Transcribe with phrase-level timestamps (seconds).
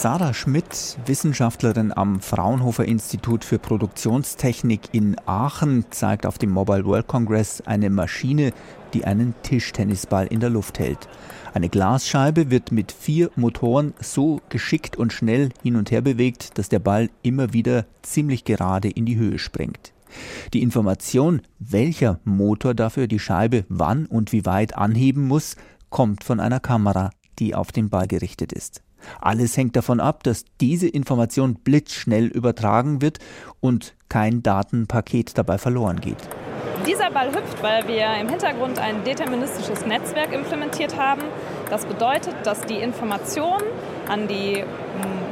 [0.00, 7.08] Sarah Schmidt, Wissenschaftlerin am Fraunhofer Institut für Produktionstechnik in Aachen, zeigt auf dem Mobile World
[7.08, 8.52] Congress eine Maschine,
[8.94, 11.08] die einen Tischtennisball in der Luft hält.
[11.52, 16.68] Eine Glasscheibe wird mit vier Motoren so geschickt und schnell hin und her bewegt, dass
[16.68, 19.92] der Ball immer wieder ziemlich gerade in die Höhe springt.
[20.54, 25.56] Die Information, welcher Motor dafür die Scheibe wann und wie weit anheben muss,
[25.90, 27.10] kommt von einer Kamera,
[27.40, 28.84] die auf den Ball gerichtet ist.
[29.20, 33.18] Alles hängt davon ab, dass diese Information blitzschnell übertragen wird
[33.60, 36.16] und kein Datenpaket dabei verloren geht.
[36.86, 41.22] Dieser Ball hüpft, weil wir im Hintergrund ein deterministisches Netzwerk implementiert haben.
[41.70, 43.64] Das bedeutet, dass die Informationen
[44.08, 44.64] an die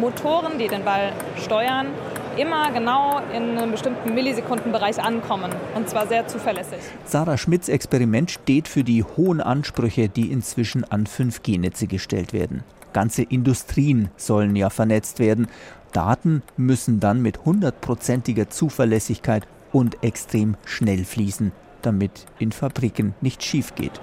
[0.00, 1.88] Motoren, die den Ball steuern,
[2.36, 5.50] immer genau in einem bestimmten Millisekundenbereich ankommen.
[5.74, 6.78] Und zwar sehr zuverlässig.
[7.04, 12.64] Sarah Schmidts Experiment steht für die hohen Ansprüche, die inzwischen an 5G-Netze gestellt werden.
[12.92, 15.48] Ganze Industrien sollen ja vernetzt werden.
[15.92, 23.74] Daten müssen dann mit hundertprozentiger Zuverlässigkeit und extrem schnell fließen, damit in Fabriken nichts schief
[23.74, 24.00] geht.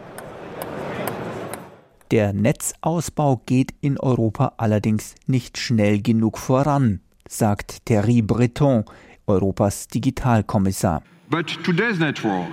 [2.11, 8.83] Der Netzausbau geht in Europa allerdings nicht schnell genug voran, sagt Thierry Breton,
[9.27, 11.01] Europas Digitalkommissar.
[11.29, 12.47] But today's network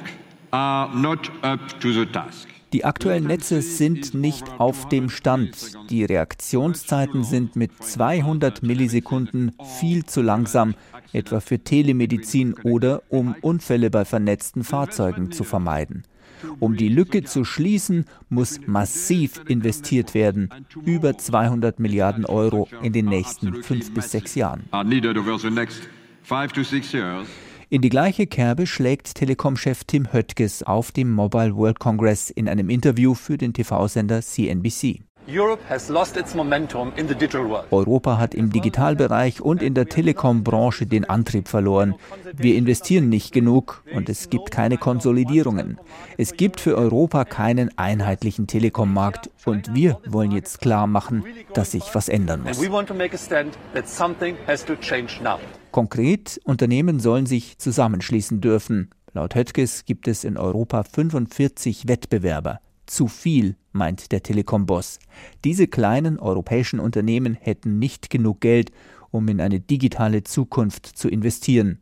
[0.53, 2.47] are not up to the task.
[2.73, 5.73] Die aktuellen Netze sind nicht auf dem Stand.
[5.89, 10.75] Die Reaktionszeiten sind mit 200 Millisekunden viel zu langsam,
[11.13, 16.03] etwa für Telemedizin oder um Unfälle bei vernetzten Fahrzeugen zu vermeiden.
[16.61, 20.51] Um die Lücke zu schließen, muss massiv investiert werden,
[20.85, 24.65] über 200 Milliarden Euro in den nächsten fünf bis sechs Jahren.
[27.69, 32.71] In die gleiche Kerbe schlägt Telekom-Chef Tim Höttges auf dem Mobile World Congress in einem
[32.71, 35.03] Interview für den TV-Sender CNBC.
[37.71, 41.97] Europa hat im Digitalbereich und in der Telekom-Branche den Antrieb verloren.
[42.33, 45.81] Wir investieren nicht genug und es gibt keine Konsolidierungen.
[46.17, 51.93] Es gibt für Europa keinen einheitlichen Telekom-Markt und wir wollen jetzt klar machen, dass sich
[51.93, 52.59] was ändern muss.
[55.73, 58.91] Konkret, Unternehmen sollen sich zusammenschließen dürfen.
[59.13, 62.61] Laut Höttges gibt es in Europa 45 Wettbewerber.
[62.87, 65.01] Zu viel, meint der Telekom-Boss.
[65.45, 68.71] Diese kleinen europäischen Unternehmen hätten nicht genug Geld,
[69.11, 71.81] um in eine digitale Zukunft zu investieren.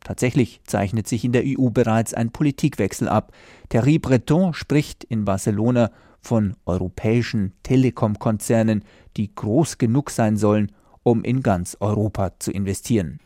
[0.00, 3.32] Tatsächlich zeichnet sich in der EU bereits ein Politikwechsel ab.
[3.70, 8.84] Thierry Breton spricht in Barcelona von europäischen Telekom-Konzernen,
[9.16, 10.72] die groß genug sein sollen,
[11.02, 13.18] um in ganz Europa zu investieren.